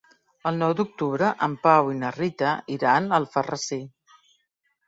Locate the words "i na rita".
1.97-2.57